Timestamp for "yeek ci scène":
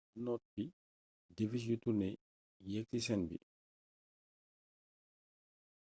2.69-3.25